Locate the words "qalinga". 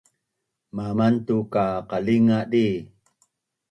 1.89-2.39